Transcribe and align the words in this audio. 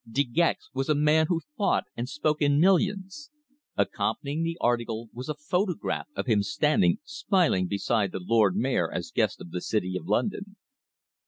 De 0.09 0.23
Gex 0.23 0.71
was 0.73 0.89
a 0.89 0.95
man 0.95 1.27
who 1.27 1.39
thought 1.59 1.83
and 1.95 2.09
spoke 2.09 2.41
in 2.41 2.59
millions. 2.59 3.29
Accompanying 3.77 4.41
the 4.41 4.57
article 4.59 5.11
was 5.13 5.29
a 5.29 5.35
photograph 5.35 6.07
of 6.15 6.25
him 6.25 6.41
standing 6.41 6.97
smiling 7.03 7.67
beside 7.67 8.11
the 8.11 8.19
Lord 8.19 8.55
Mayor 8.55 8.91
as 8.91 9.11
guest 9.11 9.39
of 9.39 9.51
the 9.51 9.61
City 9.61 9.95
of 9.95 10.07
London. 10.07 10.55